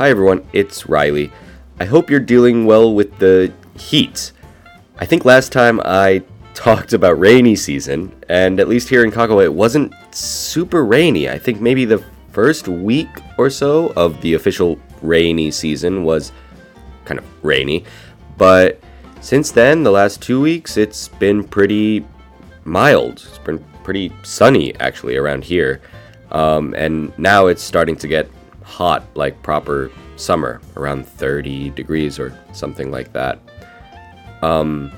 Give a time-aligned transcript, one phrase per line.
[0.00, 1.30] Hi everyone, it's Reilly.
[1.78, 4.32] I hope you're dealing well with the heat.
[4.96, 6.22] I think last time I
[6.54, 11.28] talked about rainy season, and at least here in Kagawa it wasn't super rainy.
[11.28, 16.32] I think maybe the first week or so of the official rainy season was
[17.04, 17.84] kind of rainy,
[18.38, 18.80] but
[19.20, 22.06] since then, the last two weeks, it's been pretty
[22.64, 23.22] mild.
[23.28, 25.82] It's been pretty sunny actually around here.
[26.32, 28.30] Um, and now it's starting to get
[28.70, 33.38] hot, like proper summer, around 30 degrees or something like that.
[34.42, 34.92] Um,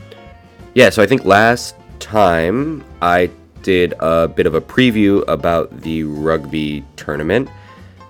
[0.74, 3.30] yeah, so I think last time I
[3.62, 7.48] did a bit of a preview about the rugby tournament.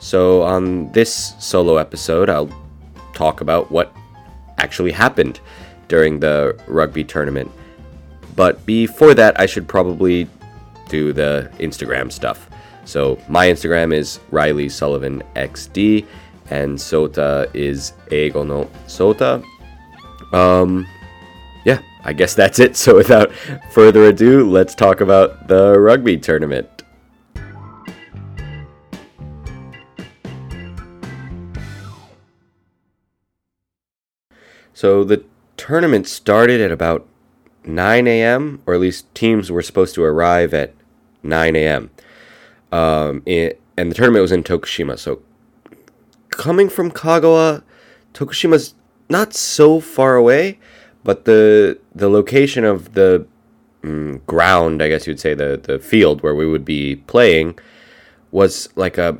[0.01, 2.51] So on this solo episode, I'll
[3.13, 3.95] talk about what
[4.59, 5.41] actually happened
[5.89, 7.51] during the rugby tournament.
[8.35, 10.29] But before that, I should probably
[10.89, 12.49] do the Instagram stuff.
[12.85, 16.07] So my Instagram is Reilly Sullivan XD,
[16.51, 19.45] and Sota is Eigo no Sota.
[20.33, 20.87] Um,
[21.65, 22.77] yeah, I guess that's it.
[22.83, 23.33] So without
[23.71, 26.69] further ado, let's talk about the rugby tournament.
[34.75, 35.25] So the
[35.57, 37.07] tournament started at about
[37.65, 40.75] 9 a.m., or at least teams were supposed to arrive at
[41.23, 41.91] 9 a.m.
[42.73, 44.99] Um, it, and the tournament was in Tokushima.
[44.99, 45.23] So
[46.31, 47.63] coming from Kagawa,
[48.15, 48.75] Tokushima's
[49.09, 50.59] not so far away,
[51.05, 53.27] but the the location of the
[53.83, 57.59] mm, ground, I guess you'd say the the field where we would be playing,
[58.31, 59.19] was like a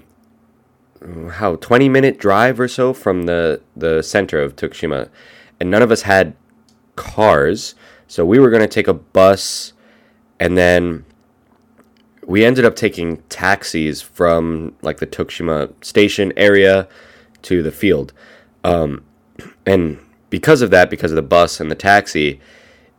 [1.33, 5.09] how 20 minute drive or so from the the center of Tokushima,
[5.61, 6.35] and none of us had
[6.97, 7.75] cars,
[8.07, 9.73] so we were gonna take a bus,
[10.41, 11.05] and then
[12.27, 16.89] we ended up taking taxis from like the Tokushima station area
[17.43, 18.13] to the field.
[18.65, 19.05] Um,
[19.67, 19.99] and
[20.31, 22.41] because of that, because of the bus and the taxi,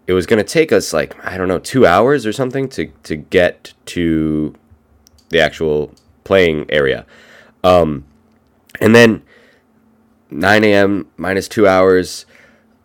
[0.08, 2.88] it was going to take us like, I don't know, two hours or something to,
[3.04, 4.54] to get to
[5.30, 5.94] the actual
[6.26, 7.06] playing area.
[7.64, 8.06] Um,
[8.82, 9.24] and then
[10.30, 11.08] 9 a.m.
[11.16, 12.26] minus two hours.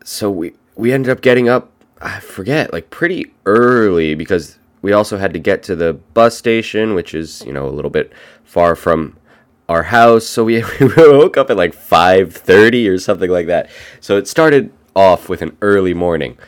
[0.04, 5.18] So we, we ended up getting up, I forget, like pretty early because we also
[5.18, 8.12] had to get to the bus station, which is you know a little bit
[8.44, 9.16] far from
[9.68, 10.26] our house.
[10.26, 13.70] So we, we woke up at like five thirty or something like that.
[14.00, 16.38] So it started off with an early morning,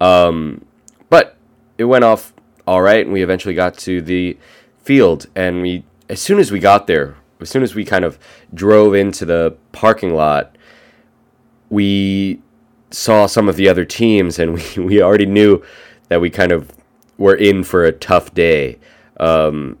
[0.00, 0.64] um,
[1.08, 1.36] but
[1.78, 2.32] it went off
[2.66, 4.38] all right, and we eventually got to the
[4.82, 5.26] field.
[5.34, 8.18] And we, as soon as we got there, as soon as we kind of
[8.52, 10.56] drove into the parking lot,
[11.68, 12.40] we
[12.90, 15.62] saw some of the other teams, and we, we already knew
[16.08, 16.70] that we kind of
[17.18, 18.78] were in for a tough day.
[19.20, 19.78] Um,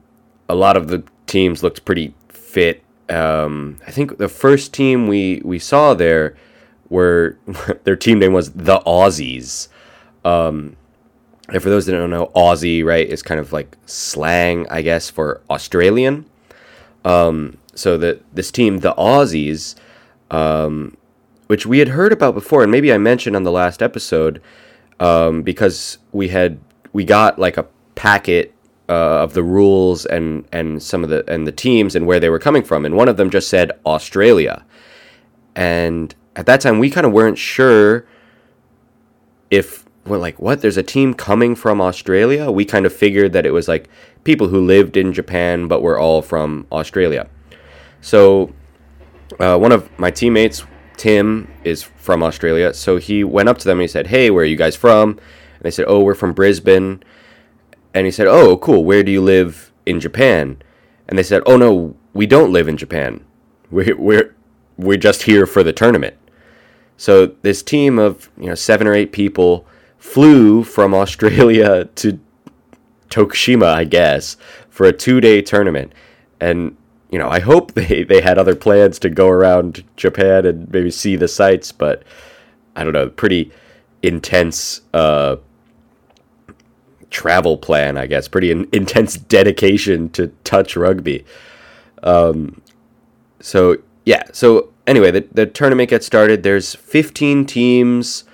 [0.48, 2.82] a lot of the teams looked pretty fit.
[3.08, 6.36] Um, I think the first team we, we saw there
[6.88, 7.36] were
[7.84, 9.68] their team name was the Aussies.
[10.24, 10.76] Um,
[11.48, 15.10] and for those that don't know, Aussie, right, is kind of like slang, I guess,
[15.10, 16.24] for Australian.
[17.04, 19.74] Um, so that this team, the Aussies,
[20.30, 20.96] um,
[21.48, 24.40] which we had heard about before, and maybe I mentioned on the last episode,
[25.00, 26.58] um, because we had
[26.94, 28.54] we got like a packet
[28.88, 32.30] uh, of the rules and and some of the and the teams and where they
[32.30, 34.64] were coming from, and one of them just said Australia,
[35.54, 38.06] and at that time we kind of weren't sure
[39.50, 42.50] if we're like what there's a team coming from Australia.
[42.50, 43.88] We kind of figured that it was like
[44.22, 47.28] people who lived in Japan but were all from Australia.
[48.00, 48.52] So
[49.40, 50.64] uh, one of my teammates,
[50.96, 52.74] Tim, is from Australia.
[52.74, 55.18] So he went up to them and he said, "Hey, where are you guys from?"
[55.64, 57.02] They said, "Oh, we're from Brisbane."
[57.94, 58.84] And he said, "Oh, cool.
[58.84, 60.58] Where do you live in Japan?"
[61.08, 63.24] And they said, "Oh no, we don't live in Japan.
[63.70, 64.34] We're we're
[64.76, 66.16] we're just here for the tournament."
[66.98, 69.66] So this team of you know seven or eight people
[69.96, 72.20] flew from Australia to
[73.08, 74.36] Tokushima, I guess,
[74.68, 75.92] for a two-day tournament,
[76.40, 76.76] and
[77.10, 80.90] you know I hope they they had other plans to go around Japan and maybe
[80.90, 82.02] see the sights, but
[82.76, 83.50] I don't know, pretty
[84.02, 85.36] intense uh,
[87.14, 88.28] travel plan, I guess.
[88.28, 91.24] Pretty in- intense dedication to touch rugby.
[92.02, 92.60] Um,
[93.40, 94.24] so yeah.
[94.32, 96.42] So anyway, the the tournament gets started.
[96.42, 98.24] There's 15 teams.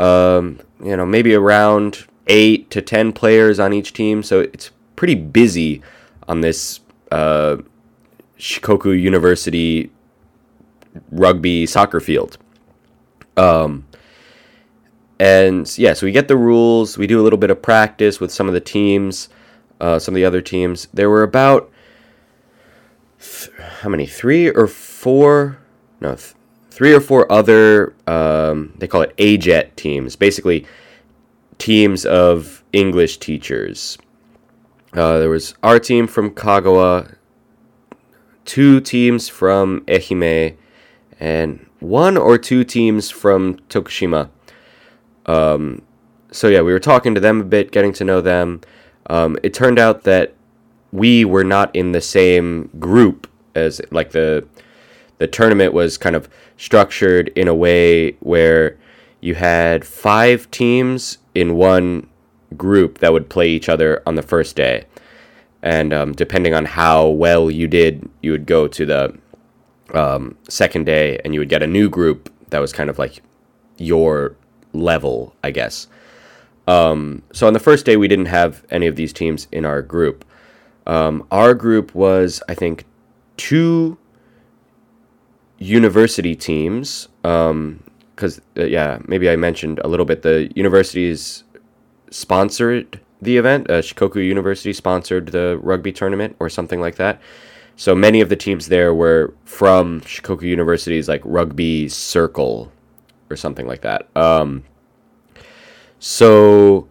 [0.00, 4.22] Um, you know, maybe around eight to ten players on each team.
[4.22, 5.82] So it's pretty busy
[6.26, 6.80] on this
[7.12, 7.58] uh,
[8.38, 9.90] Shikoku University
[11.10, 12.38] rugby soccer field.
[13.36, 13.86] Um,
[15.22, 16.98] and yeah, so we get the rules.
[16.98, 19.28] We do a little bit of practice with some of the teams,
[19.80, 20.88] uh, some of the other teams.
[20.92, 21.70] There were about
[23.20, 24.04] th- how many?
[24.04, 25.58] Three or four?
[26.00, 26.34] no, th-
[26.72, 30.66] three or four other, um, they call it AJET teams, basically
[31.58, 33.98] teams of English teachers.
[34.92, 37.14] Uh, there was our team from Kagawa,
[38.44, 40.56] two teams from Ehime,
[41.20, 44.28] and one or two teams from Tokushima.
[45.26, 45.82] Um,
[46.30, 48.60] so yeah, we were talking to them a bit, getting to know them.
[49.06, 50.34] Um, it turned out that
[50.92, 54.46] we were not in the same group as like the
[55.18, 58.76] the tournament was kind of structured in a way where
[59.20, 62.08] you had five teams in one
[62.56, 64.84] group that would play each other on the first day,
[65.62, 69.18] and um, depending on how well you did, you would go to the
[69.94, 73.22] um, second day, and you would get a new group that was kind of like
[73.78, 74.36] your
[74.72, 75.86] level, I guess.
[76.66, 79.82] Um, so on the first day, we didn't have any of these teams in our
[79.82, 80.24] group.
[80.86, 82.84] Um, our group was, I think,
[83.36, 83.98] two
[85.58, 87.08] university teams.
[87.22, 91.44] Because, um, uh, yeah, maybe I mentioned a little bit the universities
[92.10, 93.70] sponsored the event.
[93.70, 97.20] Uh, Shikoku University sponsored the rugby tournament or something like that.
[97.76, 102.70] So many of the teams there were from Shikoku University's like rugby circle
[103.32, 104.14] or something like that.
[104.14, 104.64] Um,
[105.98, 106.88] so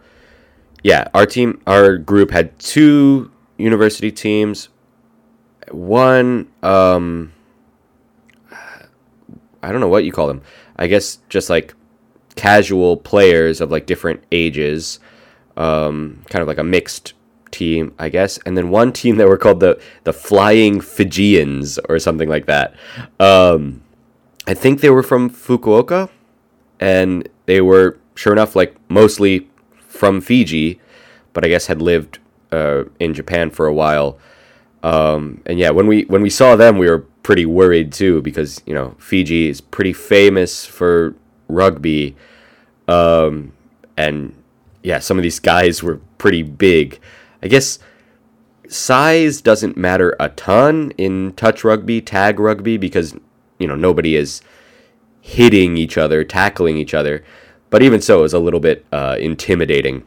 [0.84, 4.70] yeah, our team, our group had two university teams.
[5.70, 7.32] One, um,
[9.64, 10.42] I don't know what you call them.
[10.76, 11.76] I guess just like
[12.36, 15.00] casual players of like different ages,
[15.58, 17.14] um, kind of like a mixed
[17.52, 22.00] team, I guess, and then one team that were called the the Flying Fijians or
[22.00, 22.74] something like that.
[23.20, 23.84] Um,
[24.48, 26.10] I think they were from Fukuoka,
[26.82, 29.48] and they were sure enough like mostly
[29.88, 30.82] from Fiji,
[31.32, 32.20] but I guess had lived
[32.52, 34.18] uh, in Japan for a while.
[34.84, 38.62] Um, and yeah, when we when we saw them, we were pretty worried too because
[38.66, 41.16] you know Fiji is pretty famous for
[41.48, 42.16] rugby,
[42.88, 43.54] um,
[43.96, 44.34] and
[44.82, 47.00] yeah, some of these guys were pretty big.
[47.44, 47.78] I guess
[48.68, 53.16] size doesn't matter a ton in touch rugby, tag rugby, because
[53.60, 54.42] you know nobody is
[55.22, 57.24] hitting each other, tackling each other.
[57.70, 60.04] But even so, it was a little bit uh, intimidating.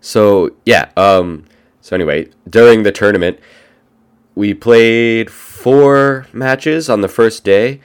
[0.00, 0.90] So yeah.
[0.96, 1.44] Um,
[1.80, 3.38] so anyway, during the tournament,
[4.34, 7.80] we played four matches on the first day,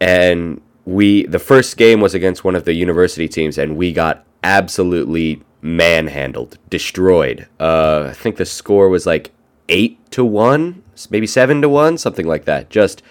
[0.00, 4.24] and we the first game was against one of the university teams, and we got
[4.42, 7.46] absolutely manhandled, destroyed.
[7.58, 9.32] Uh, I think the score was like
[9.68, 12.70] eight to one, maybe seven to one, something like that.
[12.70, 13.02] Just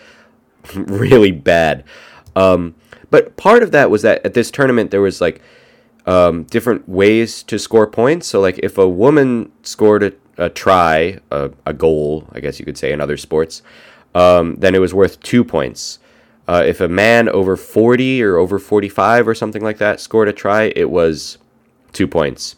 [0.75, 1.83] really bad.
[2.35, 2.75] Um,
[3.09, 5.41] but part of that was that at this tournament there was like
[6.06, 8.27] um, different ways to score points.
[8.27, 12.65] So like if a woman scored a, a try, a, a, goal, I guess you
[12.65, 13.61] could say in other sports,
[14.15, 16.00] um, then it was worth two points.
[16.47, 20.33] Uh, if a man over 40 or over 45 or something like that scored a
[20.33, 21.38] try, it was
[21.91, 22.56] two points.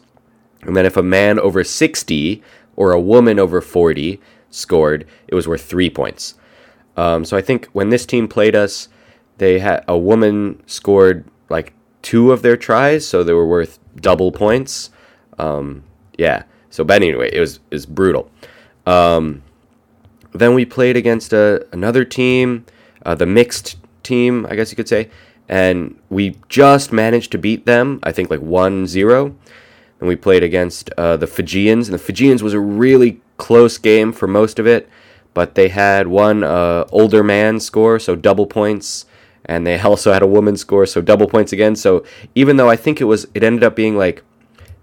[0.62, 2.42] And then if a man over 60
[2.76, 4.18] or a woman over 40
[4.50, 6.34] scored, it was worth three points.
[6.96, 8.88] Um, so I think when this team played us,
[9.38, 11.72] they had a woman scored like
[12.02, 14.90] two of their tries, so they were worth double points.
[15.38, 15.84] Um,
[16.18, 16.44] yeah.
[16.70, 18.30] So, but anyway, it was is brutal.
[18.86, 19.42] Um,
[20.32, 22.64] then we played against a, another team,
[23.04, 25.10] uh, the mixed team, I guess you could say,
[25.48, 28.00] and we just managed to beat them.
[28.02, 29.34] I think like 1-0.
[30.00, 34.12] And we played against uh, the Fijians, and the Fijians was a really close game
[34.12, 34.88] for most of it,
[35.34, 39.06] but they had one uh, older man score, so double points
[39.44, 41.76] and they also had a woman score, so double points again.
[41.76, 44.22] So even though I think it was, it ended up being like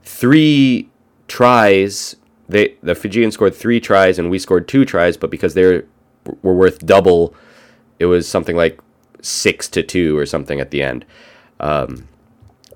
[0.03, 0.89] three
[1.27, 2.15] tries.
[2.47, 5.83] They the Fijians scored three tries and we scored two tries, but because they
[6.41, 7.33] were worth double,
[7.99, 8.79] it was something like
[9.21, 11.05] six to two or something at the end.
[11.59, 12.07] Um,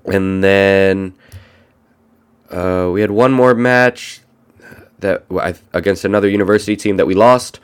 [0.04, 1.14] and then
[2.50, 4.20] uh, we had one more match
[5.00, 5.24] that
[5.72, 7.60] against another university team that we lost.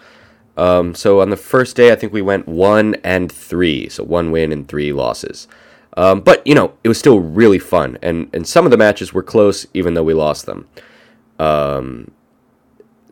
[0.56, 4.30] Um, so on the first day, I think we went one and three, so one
[4.30, 5.48] win and three losses.
[5.96, 9.12] Um, but you know, it was still really fun, and and some of the matches
[9.12, 10.68] were close, even though we lost them.
[11.38, 12.10] Um,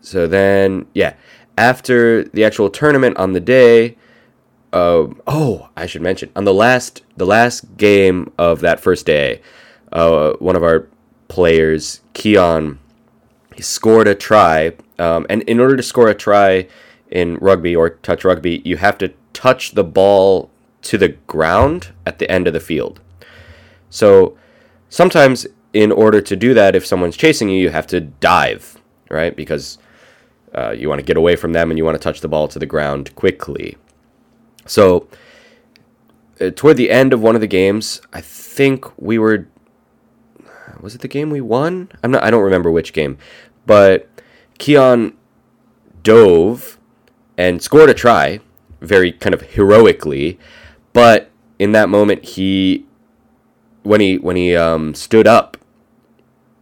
[0.00, 1.14] so then, yeah,
[1.56, 3.96] after the actual tournament on the day,
[4.72, 9.42] uh, oh, I should mention on the last the last game of that first day,
[9.92, 10.88] uh, one of our
[11.28, 12.78] players, Keon,
[13.58, 16.68] he scored a try, um, and in order to score a try
[17.10, 20.48] in rugby or touch rugby, you have to touch the ball
[20.82, 23.00] to the ground at the end of the field.
[23.90, 24.38] So
[24.90, 29.34] sometimes, in order to do that, if someone's chasing you, you have to dive, right?
[29.34, 29.78] Because
[30.54, 32.46] uh, you want to get away from them and you want to touch the ball
[32.46, 33.76] to the ground quickly.
[34.66, 35.08] So
[36.40, 39.48] uh, toward the end of one of the games, I think we were
[40.80, 41.90] was it the game we won?
[42.02, 43.18] I'm not I don't remember which game.
[43.68, 44.08] But
[44.56, 45.14] Keon
[46.02, 46.78] dove
[47.36, 48.40] and scored a try
[48.80, 50.38] very kind of heroically,
[50.94, 52.86] but in that moment he
[53.82, 55.58] when he when he um, stood up,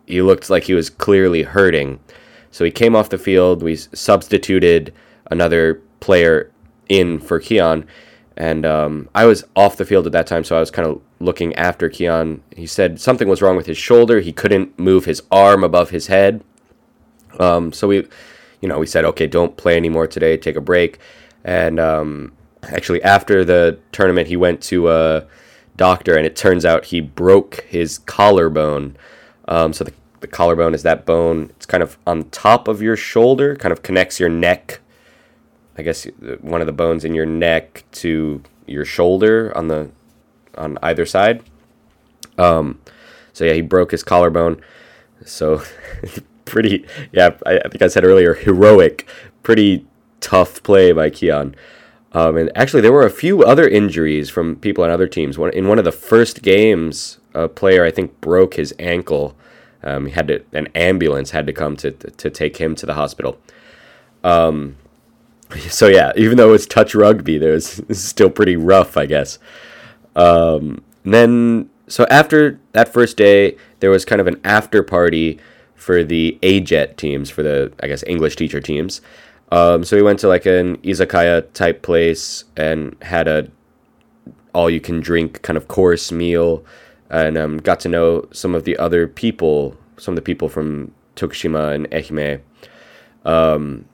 [0.05, 2.01] he looked like he was clearly hurting.
[2.51, 3.63] So he came off the field.
[3.63, 4.93] We substituted
[5.31, 6.51] another player
[6.89, 7.87] in for Keon,
[8.37, 11.01] and um, I was off the field at that time, so I was kind of
[11.21, 12.43] looking after Keon.
[12.57, 14.19] He said something was wrong with his shoulder.
[14.19, 16.43] He couldn't move his arm above his head.
[17.41, 18.07] Um, so we,
[18.61, 20.37] you know, we said, okay, don't play anymore today.
[20.37, 20.99] Take a break.
[21.45, 25.27] And um, actually, after the tournament, he went to a
[25.77, 28.97] doctor, and it turns out he broke his collarbone.
[29.49, 31.51] Um, so the, the collarbone is that bone.
[31.57, 34.81] It's kind of on top of your shoulder, kind of connects your neck
[35.79, 36.05] I guess
[36.41, 39.91] one of the bones in your neck to your shoulder on the
[40.57, 41.43] on either side.
[42.39, 42.81] Um,
[43.33, 44.63] so yeah, he broke his collarbone.
[45.25, 45.63] So
[46.47, 49.07] pretty, yeah, I, I, think I said earlier, heroic,
[49.43, 49.87] pretty
[50.21, 51.55] tough play by Keon.
[52.13, 55.37] Um, and actually, there were a few other injuries from people on other teams.
[55.37, 59.37] One, in one of the first games, a player I think broke his ankle.
[59.83, 62.95] Um, he had to, an ambulance had to come to to take him to the
[62.95, 63.39] hospital.
[64.25, 64.77] Um,
[65.69, 69.39] so yeah, even though it's touch rugby, there's still pretty rough, I guess.
[70.15, 75.39] Um, then so after that first day, there was kind of an after party
[75.77, 79.01] for the AJET teams, for the I guess English teacher teams.
[79.53, 83.49] Um, so we went to like an izakaya type place and had a
[84.53, 86.65] all you can drink kind of course meal,
[87.11, 90.93] and um, got to know some of the other people, some of the people from
[91.15, 92.41] Tokushima and Ehime.
[93.25, 93.85] Um,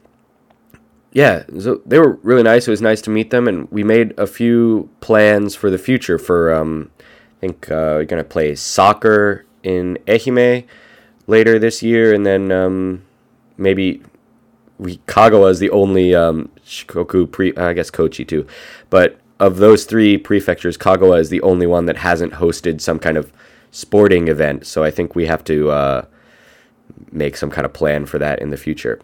[1.12, 2.66] yeah, so they were really nice.
[2.66, 6.18] It was nice to meet them, and we made a few plans for the future.
[6.18, 10.64] For um, I think uh, we're gonna play soccer in Ehime
[11.26, 13.02] later this year, and then um,
[13.56, 14.02] maybe
[14.78, 17.54] we Kagawa is the only um, Shikoku pre.
[17.56, 18.46] I guess Kochi too,
[18.90, 23.16] but of those three prefectures, Kagawa is the only one that hasn't hosted some kind
[23.16, 23.32] of
[23.70, 24.66] sporting event.
[24.66, 26.04] So I think we have to uh,
[27.10, 29.00] make some kind of plan for that in the future.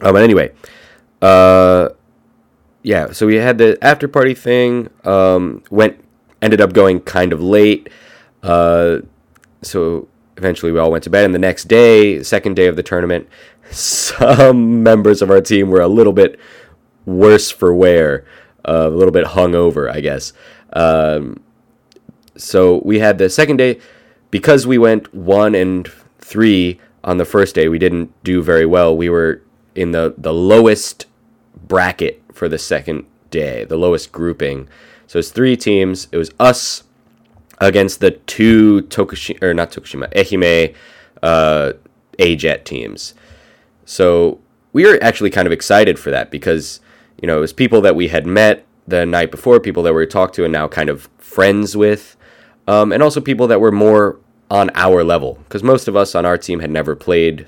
[0.00, 0.52] Um, but anyway.
[1.20, 1.88] Uh,
[2.82, 4.88] yeah, so we had the after party thing.
[5.04, 6.02] Um, went
[6.40, 7.88] ended up going kind of late.
[8.42, 8.98] Uh,
[9.62, 11.24] so eventually we all went to bed.
[11.24, 13.28] And the next day, second day of the tournament,
[13.70, 16.38] some members of our team were a little bit
[17.04, 18.24] worse for wear,
[18.66, 20.32] uh, a little bit hungover, I guess.
[20.72, 21.42] Um,
[22.36, 23.80] so we had the second day
[24.30, 27.68] because we went one and three on the first day.
[27.68, 28.96] We didn't do very well.
[28.96, 29.42] We were
[29.74, 31.06] in the the lowest
[31.66, 34.68] bracket for the second day, the lowest grouping.
[35.06, 36.08] So it's three teams.
[36.12, 36.84] It was us
[37.60, 40.74] against the two Tokushima or not Tokushima, Ehime
[41.22, 41.72] uh,
[42.18, 43.14] AJET teams.
[43.84, 44.40] So
[44.72, 46.80] we were actually kind of excited for that because
[47.20, 50.06] you know it was people that we had met the night before, people that we
[50.06, 52.16] talked to and now kind of friends with,
[52.66, 54.18] um, and also people that were more
[54.50, 57.46] on our level because most of us on our team had never played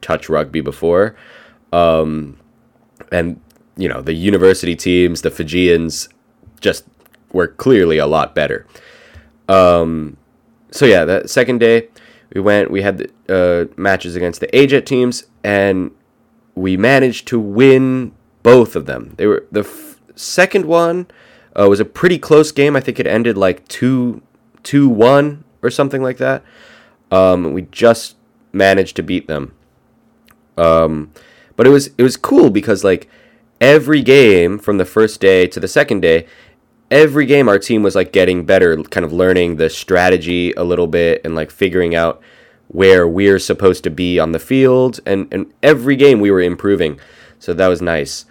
[0.00, 1.14] touch rugby before.
[1.72, 2.38] Um,
[3.10, 3.40] and
[3.76, 6.08] you know the university teams, the Fijians,
[6.60, 6.84] just
[7.32, 8.66] were clearly a lot better.
[9.48, 10.16] Um,
[10.70, 11.88] so yeah, that second day
[12.34, 12.70] we went.
[12.70, 15.90] We had the, uh, matches against the AJET teams, and
[16.54, 19.14] we managed to win both of them.
[19.16, 21.06] They were the f- second one
[21.58, 22.76] uh, was a pretty close game.
[22.76, 24.22] I think it ended like two
[24.62, 26.42] two one or something like that.
[27.10, 28.16] Um, we just
[28.52, 29.54] managed to beat them.
[30.56, 31.12] Um,
[31.56, 33.08] but it was it was cool because like
[33.60, 36.26] every game from the first day to the second day,
[36.90, 40.86] every game our team was like getting better, kind of learning the strategy a little
[40.86, 42.20] bit and like figuring out
[42.68, 45.00] where we're supposed to be on the field.
[45.06, 46.98] And and every game we were improving,
[47.38, 48.26] so that was nice.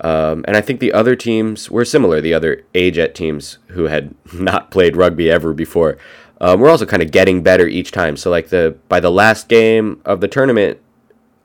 [0.00, 2.20] Um, and I think the other teams were similar.
[2.20, 5.98] The other AJET teams who had not played rugby ever before,
[6.40, 8.16] um, we're also kind of getting better each time.
[8.16, 10.80] So like the by the last game of the tournament,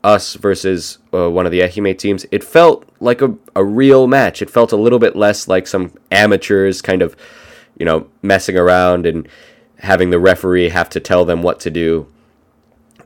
[0.02, 4.40] us versus uh, one of the Ehime teams, it felt like a, a real match.
[4.40, 7.16] It felt a little bit less like some amateurs kind of,
[7.78, 9.28] you know, messing around and
[9.78, 12.06] having the referee have to tell them what to do.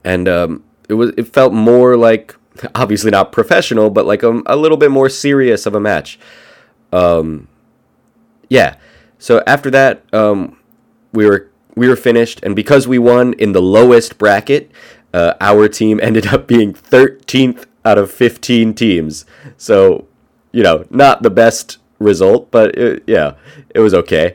[0.05, 2.37] And um, it was it felt more like
[2.75, 6.19] obviously not professional, but like a, a little bit more serious of a match.
[6.93, 7.49] Um,
[8.49, 8.77] yeah.
[9.19, 10.59] So after that, um,
[11.13, 14.71] we were we were finished, and because we won in the lowest bracket,
[15.14, 19.25] uh, our team ended up being 13th out of 15 teams.
[19.56, 20.09] So,
[20.50, 23.35] you know, not the best result, but it, yeah,
[23.71, 24.35] it was okay.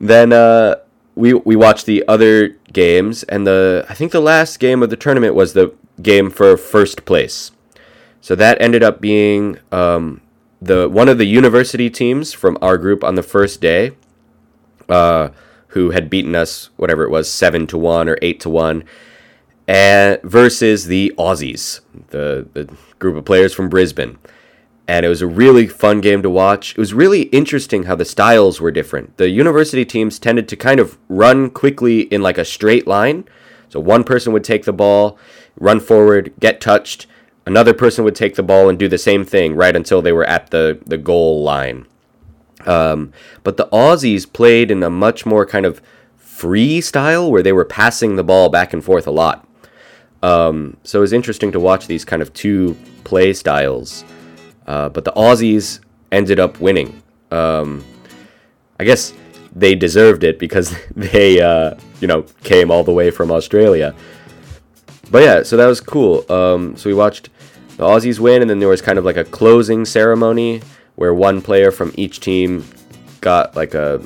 [0.00, 0.76] Then uh,
[1.14, 4.96] we we watched the other games, and the I think the last game of the
[4.96, 7.52] tournament was the game for first place.
[8.20, 10.22] So that ended up being um,
[10.60, 13.92] the one of the university teams from our group on the first day,
[14.88, 15.28] uh,
[15.68, 18.84] who had beaten us whatever it was seven to one or eight to one,
[19.72, 24.18] and versus the Aussies, the the group of players from Brisbane
[24.88, 26.72] and it was a really fun game to watch.
[26.72, 29.16] It was really interesting how the styles were different.
[29.16, 33.24] The university teams tended to kind of run quickly in like a straight line.
[33.68, 35.18] So one person would take the ball,
[35.58, 37.06] run forward, get touched.
[37.46, 40.26] Another person would take the ball and do the same thing right until they were
[40.26, 41.86] at the, the goal line.
[42.66, 43.12] Um,
[43.44, 45.80] but the Aussies played in a much more kind of
[46.16, 49.48] free style where they were passing the ball back and forth a lot.
[50.22, 54.04] Um, so it was interesting to watch these kind of two play styles.
[54.66, 55.80] Uh, but the Aussies
[56.12, 57.02] ended up winning.
[57.30, 57.84] Um,
[58.78, 59.12] I guess
[59.54, 63.94] they deserved it because they, uh, you know, came all the way from Australia.
[65.10, 66.30] But yeah, so that was cool.
[66.32, 67.28] Um, so we watched
[67.76, 70.62] the Aussies win, and then there was kind of like a closing ceremony
[70.96, 72.64] where one player from each team
[73.20, 74.02] got like a,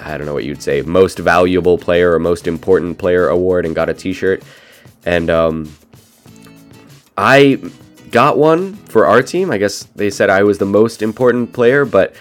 [0.00, 3.74] I don't know what you'd say, most valuable player or most important player award and
[3.74, 4.42] got a T-shirt.
[5.06, 5.74] And um,
[7.16, 7.60] I
[8.10, 9.50] got one for our team.
[9.50, 12.14] I guess they said I was the most important player, but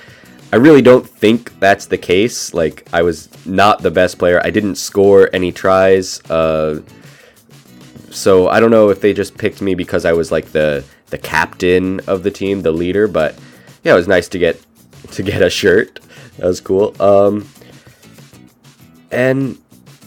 [0.53, 2.53] I really don't think that's the case.
[2.53, 4.39] Like, I was not the best player.
[4.43, 6.21] I didn't score any tries.
[6.29, 6.81] Uh,
[8.11, 11.17] so I don't know if they just picked me because I was like the the
[11.17, 13.07] captain of the team, the leader.
[13.07, 13.37] But
[13.83, 14.61] yeah, it was nice to get
[15.11, 15.99] to get a shirt.
[16.37, 16.95] That was cool.
[17.01, 17.47] Um,
[19.11, 19.57] and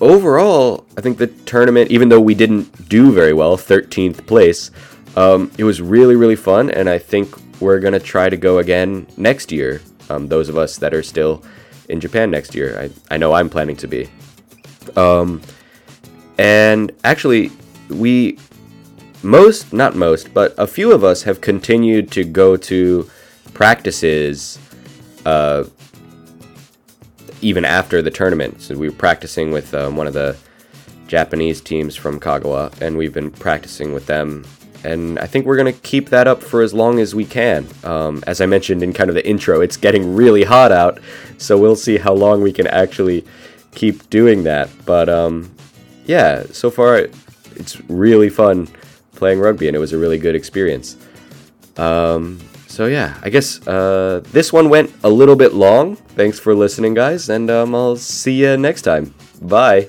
[0.00, 4.70] overall, I think the tournament, even though we didn't do very well, 13th place,
[5.16, 9.06] um, it was really, really fun, and I think we're gonna try to go again
[9.16, 9.80] next year.
[10.10, 11.42] Um, those of us that are still
[11.88, 14.08] in Japan next year, I, I know I'm planning to be.
[14.96, 15.42] Um,
[16.38, 17.50] and actually,
[17.88, 18.38] we
[19.22, 23.10] most, not most, but a few of us have continued to go to
[23.52, 24.58] practices
[25.26, 25.64] uh,
[27.40, 28.60] even after the tournament.
[28.62, 30.36] So we were practicing with um, one of the
[31.06, 34.44] Japanese teams from Kagawa, and we've been practicing with them
[34.84, 37.66] and I think we're going to keep that up for as long as we can.
[37.84, 41.00] Um, as I mentioned in kind of the intro, it's getting really hot out,
[41.36, 43.24] so we'll see how long we can actually
[43.74, 44.70] keep doing that.
[44.86, 45.54] But um,
[46.06, 47.08] yeah, so far
[47.56, 48.68] it's really fun
[49.14, 50.96] playing rugby, and it was a really good experience.
[51.76, 55.96] Um, so yeah, I guess uh, this one went a little bit long.
[56.14, 59.14] Thanks for listening, guys, and um, I'll see you next time.
[59.40, 59.88] Bye.